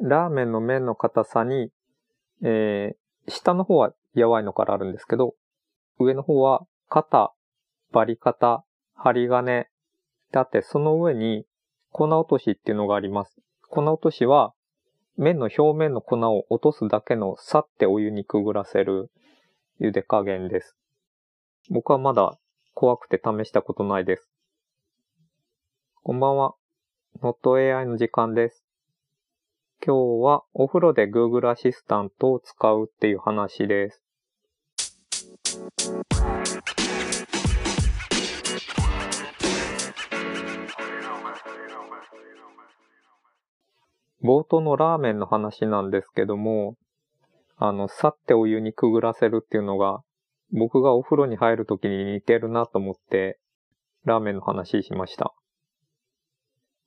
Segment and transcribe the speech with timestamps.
[0.00, 1.70] ラーメンの麺の硬さに、
[2.42, 5.34] えー、下の方はやわいのからあるんですけど、
[5.98, 7.32] 上の方は肩、
[7.92, 8.64] バリ肩、
[8.94, 9.68] 針金、
[10.32, 11.46] であって、その上に
[11.90, 13.36] 粉落としっていうのがあります。
[13.68, 14.52] 粉落としは、
[15.16, 19.10] 麺の表面の粉を落とすだけのさってお湯にくぐらせる
[19.80, 20.76] 茹で加減です。
[21.70, 22.38] 僕はまだ
[22.74, 24.28] 怖くて試したことないです。
[26.02, 26.54] こんばんは。
[27.22, 28.65] NotAI の時間です。
[29.84, 34.02] 今日はお風呂で Google アシスタントを使うっていう話です。
[44.22, 46.76] 冒頭のラーメンの話なんですけども、
[47.56, 50.00] あの、さってお湯にくぐらせるっていうのが、
[50.52, 53.38] 僕がお風呂に入るときに似てるなと思って、
[54.04, 55.32] ラーメンの話しました。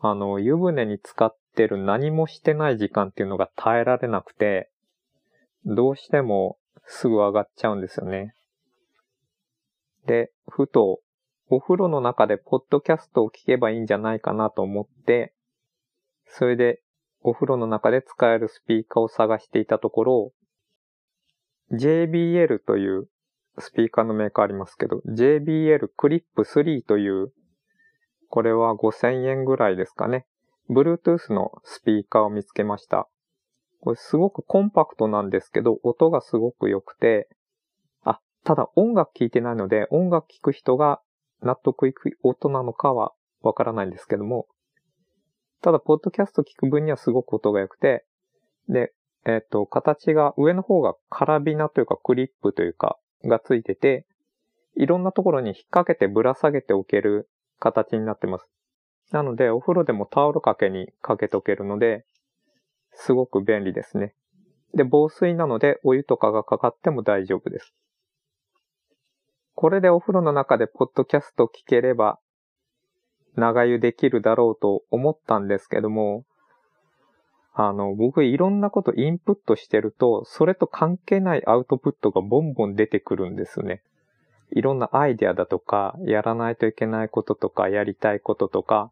[0.00, 4.70] あの、湯船に浸かってる何もしてない時間っていうのが耐えられなくて、
[5.64, 8.34] どうしてもすぐ上がっちゃうんですよね。
[10.06, 11.00] で、ふと、
[11.48, 15.34] お風呂の中でポッドキャストを聞けばいいんじゃないかなと思って、
[16.26, 16.80] それで
[17.20, 20.32] お風呂の中で使えるスピーカーを探していたところ、
[21.72, 23.08] JBL という
[23.58, 27.32] スピーカーのメーカーありますけど、JBL Clip 3という、
[28.28, 30.26] これは5000円ぐらいですかね。
[30.72, 33.08] Bluetooth のスピーカーを見つけました。
[33.80, 37.28] これすごくコンパクトなんですけど、音がすごく良くて、
[38.04, 41.00] あ、ただ音楽聴いてないので、音楽聴く人が
[41.42, 44.46] 納得いく音なのかはわからないんですけども、
[45.62, 48.04] ただ、ポッドキャスト聞く分にはすごく音が良くて、
[48.68, 48.92] で、
[49.24, 54.04] えっ、ー、と、形が、上の方がカラビナというかクリップというか、がついてて、
[54.74, 57.28] いろんなところに引っ掛けてぶら下げておける
[57.60, 58.48] 形になってます。
[59.12, 62.04] なので、お風呂でもタオル掛けにかけておけるので、
[62.92, 64.14] すごく便利ですね。
[64.74, 67.74] で、防水なので、お湯とかがかかっても大丈夫です。
[69.54, 72.18] これでお風呂の中でポッドキャスト聞ければ
[73.36, 76.24] 長湯できるだろうと思ったんですけども、
[77.54, 83.82] あの、僕いろんなことインプットしてると、それと関係ないアウトプットがボンボン出てくるんですね。
[84.50, 88.90] いろんなアイデアだとか、やらないといけないこととか、やりたいこととか、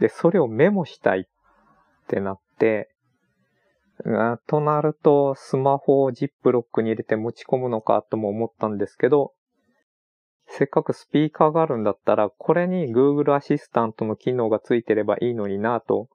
[0.00, 1.24] で、それをメモしたいっ
[2.08, 2.90] てなって、
[4.46, 9.32] となると、スマホをジップロックに入れて持ち込むのかとも思ったんですけど、
[10.46, 16.08] せっかくスピーカーがあるんだったら、これに Google アシスタントの機能がついてればいいのになと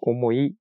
[0.00, 0.54] 思い、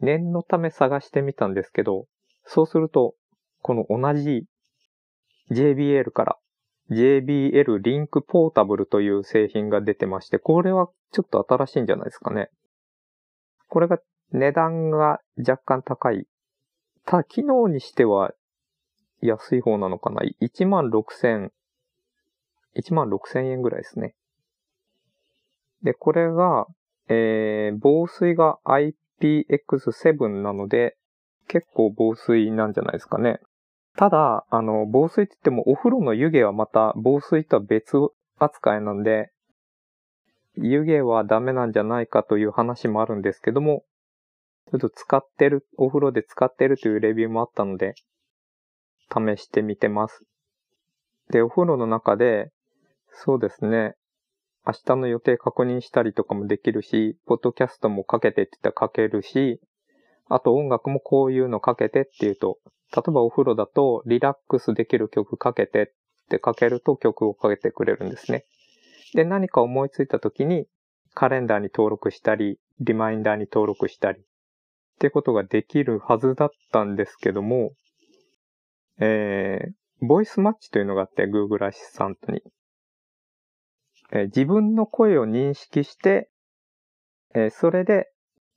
[0.00, 2.06] 念のため探してみたんですけど、
[2.44, 3.14] そうすると、
[3.62, 4.44] この同じ
[5.50, 6.38] JBL から
[6.90, 12.50] JBL リンクポータブルという製品が出てまして、これはちょっと新しいんじゃないですかね。
[13.68, 13.98] これが
[14.32, 16.26] 値段が若干高い。
[17.04, 18.32] ただ機能にしては
[19.20, 21.50] 安い方なのかな？1万6000
[22.76, 24.14] 1万6千円ぐらいですね。
[25.82, 26.66] で、これが、
[27.08, 30.96] えー、防水が IPX7 なので、
[31.48, 33.40] 結構防水なんじゃないですかね。
[33.98, 37.96] ただ、あの、防水って言ってもお風呂の湯気はまた防水とは別
[38.38, 39.32] 扱いなんで、
[40.54, 43.82] 湯気はダメなんじゃないかという話もあるんですけども、
[44.70, 47.94] ちょっと使ってる、お風呂で使ってるというレビューもあったので、
[49.12, 50.22] 試してみてます。
[51.30, 52.52] で、お風呂の中で、
[53.10, 53.96] そうですね。
[54.64, 59.60] 明日の予定確認したりとかもできるし、ポッドキャストもかけてって言ったらかけるし、
[60.28, 62.58] あと音楽もこういうのかけてって言うと、
[62.94, 65.92] 例えばお風呂だとリラックスできる曲かけて
[66.26, 68.44] ってかけると曲をかけてくれるんですね。
[69.14, 70.66] で、何か思いついた時に
[71.14, 74.24] カレンダーに登録したり、リマインダーに登録したりっ
[74.98, 77.72] てことができるはずだったんですけども、
[79.00, 82.42] えー、ボイスマッチというのがあって Google アシスタントに。
[84.10, 86.30] え自分の声を認識して、
[87.34, 88.10] えそれで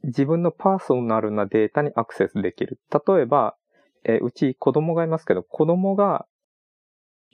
[0.04, 2.80] 自分のパーソナルなデータにアクセスできる。
[2.90, 3.58] 例えば、
[4.04, 6.26] えうち子供がいますけど、子供が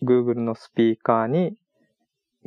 [0.03, 1.57] Google のスピーカーに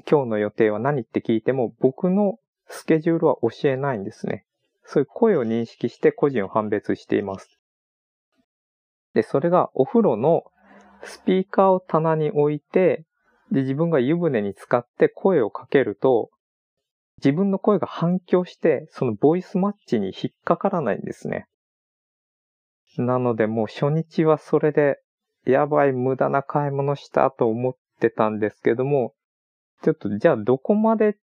[0.09, 2.39] 今日の予定は何って聞いても僕の
[2.69, 4.45] スケジュールは教えないんですね。
[4.85, 7.61] そういう声を認識して個人を判別しています。
[9.15, 10.45] で、それがお風呂の
[11.03, 13.05] スピーカーを棚に置いて、
[13.51, 16.31] で、自分が湯船に浸かって声をかけると、
[17.19, 21.47] 自分の声が反響して、そのボイスマッチに引っかからないんですね。
[22.99, 24.99] なのでもう初日はそれで、
[25.47, 29.15] やばい無駄な買い物したと思ってたんですけども、
[29.83, 31.17] ちょっとじゃあどこまで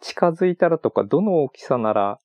[0.00, 2.18] 近づいたらとか、どの大きさなら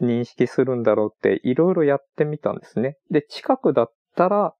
[0.00, 2.96] 認識するんだろうっていろいろやってみたんですね。
[3.10, 4.54] で、近くだったら、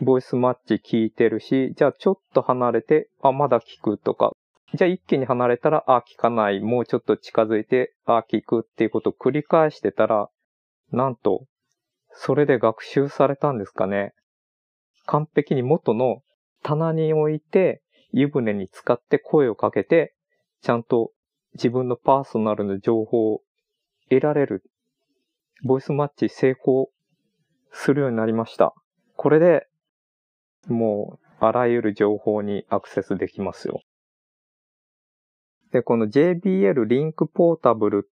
[0.00, 4.32] ボイスマッチ聞いてるし、じゃあちょっと離れて、あ、まだ聞くとか、
[4.74, 10.28] じゃあ一気に離れたら、あ、聞かない、もうちょっと近づいて、あ、聞くっていうことを繰り返してたら、
[10.90, 11.44] なんと、
[12.14, 14.14] それで学習されたんですかね。
[15.06, 16.22] 完璧に元の
[16.62, 17.82] 棚に置いて、
[18.12, 20.14] 湯船に使って声をかけて、
[20.62, 21.10] ちゃんと
[21.54, 23.42] 自分のパーソナルの情報を
[24.08, 24.62] 得られる。
[25.62, 26.90] ボイスマッチ成功
[27.72, 28.74] するようになりました。
[29.16, 29.66] これで、
[30.68, 33.82] もう、あらゆる情報にアクセスできますよ。
[35.72, 38.10] で、この JBL リンクポータブル、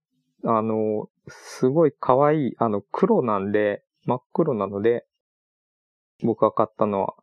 [0.46, 5.06] あの、すごい可愛い、あの、黒なんで、真っ黒なので、
[6.24, 7.16] 僕が買ったのは、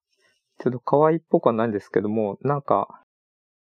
[0.58, 3.02] ちょっと可愛いっぽくはないんですけども、なんか、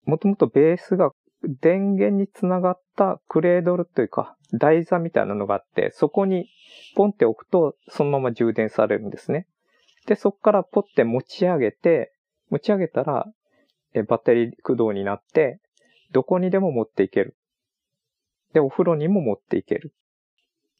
[0.07, 1.13] もともとベースが
[1.43, 6.49] 電源につながったクレードルというか、台座みたいなのがあって、そこに
[6.97, 9.47] ポンって置くと、そのまま充電されるんですね。
[10.07, 12.13] で、そこからポッて持ち上げて、
[12.51, 13.27] 持ち上げたら、
[14.07, 15.61] バッテリー駆動になって、
[16.13, 17.37] どこにでも持っていける。
[18.53, 19.95] で、お風呂にも持っていける。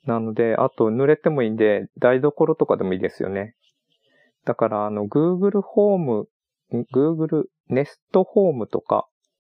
[0.07, 3.55] なので、あと濡れてもいいんで、台所とかでもいいですよね。
[4.45, 6.29] だから、あの、Google ホーム、
[6.73, 9.07] Google Nest ホームとか、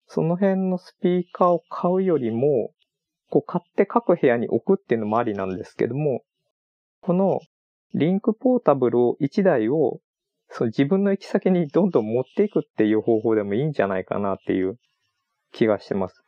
[0.07, 2.71] その辺のスピーカーを買うよりも、
[3.29, 6.21] こう買って各部屋に置くっていうのもありなんですけども、
[7.01, 7.39] この
[7.95, 9.99] リンクポータブルを1台を
[10.49, 14.77] その自分の行き先にどんどん持っていくっていう方法でもいいんじゃないかなっていう
[15.51, 16.23] 気がしてます。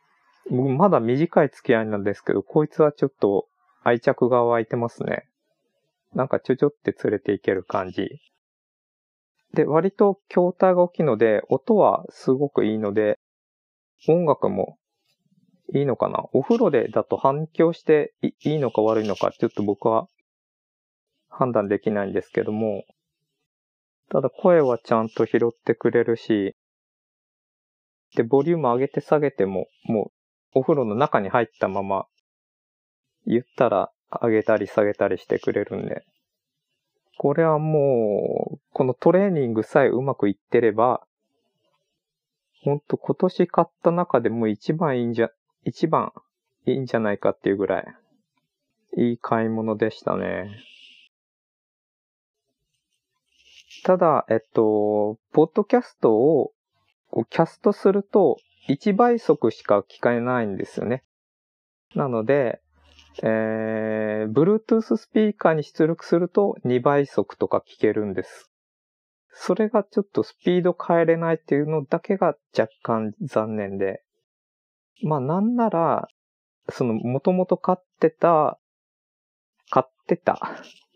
[0.50, 3.46] まだ短い付き合いなんですけど、こいつはちょっと
[3.82, 5.28] 愛着が湧いてますね。
[6.14, 8.20] なんかちょちょって連れていける感じ。
[9.54, 13.18] で、割と筐体が大きいので、音はすごくいいので、
[14.08, 14.76] 音楽も
[15.74, 16.24] いいのかな？
[16.32, 20.06] お風呂でだと反響していいのか悪いのか、ちょっと僕は
[21.28, 22.84] 判断できないんですけども、
[24.10, 26.54] ただ声はちゃんと拾ってくれるし、
[28.16, 30.12] で、ボリューム上げて下げても、も
[30.54, 32.06] うお風呂の中に入ったまま、
[33.28, 36.04] 言ったら上げたり下げたりしてくれるんで、
[37.18, 41.02] これはもう、このトレーニングさえうまくいってれば、
[42.62, 45.30] ほんと今年買った中でも一番いいんじゃ、
[45.64, 46.12] 一番
[46.64, 47.84] いいんじゃないかっていうぐらい、
[48.96, 50.64] いい買い物でしたね。
[53.84, 56.52] ただ、えっと、ポッドキャストを
[57.10, 58.38] こうキャストすると
[58.68, 61.04] 1倍速しか聞かれないんですよね。
[61.94, 62.60] なので、
[63.22, 68.50] えー、Bluetooth スピーカーに出力すると2倍速とか聞けるんです。
[69.32, 74.02] それがちょっとスピード変えれないっていうのだけが若干残念で。
[75.02, 76.08] まあなんなら、
[76.70, 78.58] その元々飼ってた、
[79.70, 80.40] 買ってた、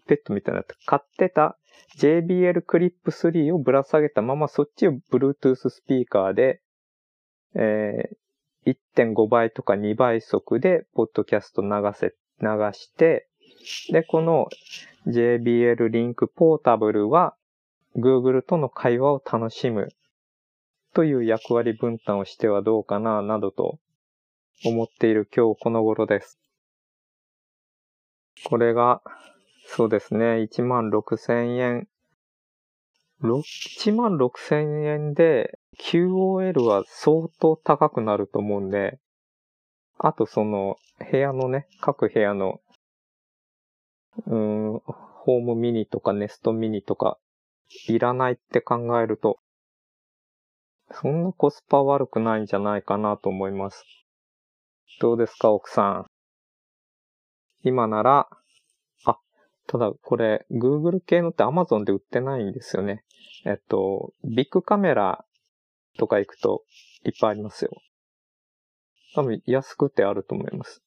[0.07, 1.57] ペットみたいな買ってた
[1.99, 6.61] JBL クリップ3をぶら下げたままそっちを Bluetooth スピーカーで、
[7.55, 8.17] えー、
[8.67, 13.27] 1.5倍とか2倍速でポッドキャスト流せ、流して、
[13.91, 14.49] で、この
[15.07, 17.35] JBL リンクポータブルは
[17.97, 19.89] Google との会話を楽しむ
[20.95, 23.79] という役割分担をしてはどうかな、などと
[24.65, 26.39] 思っている今日この頃です。
[28.45, 29.03] これが
[29.67, 30.43] そうですね。
[30.43, 31.89] 1万6千円。
[33.23, 38.99] 1万6千円で QOL は相当高くなると思うんで、
[39.99, 40.77] あとその
[41.11, 42.61] 部屋のね、各部屋の、
[44.27, 47.19] うん、ホームミニとかネストミニとか
[47.89, 49.39] いらないって考えると、
[50.91, 53.85] そんなコスパ悪くないんじゃないかなと思います。
[55.01, 56.07] どうですか、奥さん？
[57.65, 58.29] 今なら
[59.05, 59.19] あ
[59.67, 63.05] ただ、これ、Google 系のって Amazon で売ってないんですよね。
[63.47, 65.25] えっと、ビッグカメラ
[65.99, 66.63] とか行くと
[67.05, 67.71] いっぱいありますよ。
[69.15, 70.83] 多分安くてあると思います。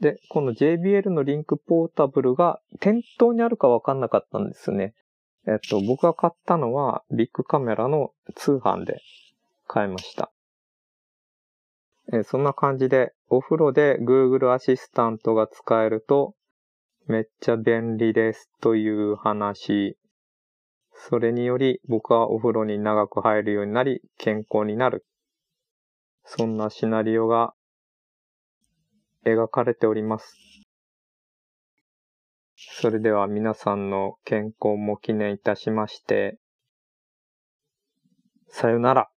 [0.00, 4.94] で、この JBL のリンクポータブルが店頭にあるかわかんなかったんですね。
[5.46, 9.00] えっと、僕が買ったのはビッグカメラの通販で
[9.66, 10.30] 買いました。
[12.12, 16.34] えそんな感じで、お風呂で Google アシスタントが使えると、
[17.06, 19.96] めっちゃ便利ですという話。
[21.00, 25.06] それにより僕はお風呂に長く入るようになり健康になる。
[26.24, 27.54] そんなシナリオが
[29.24, 30.36] 描かれております。
[32.56, 36.36] それでは皆さんの健康も記念いたしまして、
[38.48, 39.08] さよなら。